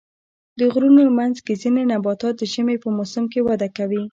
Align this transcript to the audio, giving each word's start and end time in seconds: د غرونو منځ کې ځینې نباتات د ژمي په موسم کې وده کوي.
د 0.59 0.61
غرونو 0.73 1.01
منځ 1.19 1.35
کې 1.45 1.53
ځینې 1.61 1.83
نباتات 1.91 2.33
د 2.37 2.43
ژمي 2.53 2.75
په 2.83 2.89
موسم 2.97 3.23
کې 3.31 3.39
وده 3.47 3.67
کوي. 3.77 4.03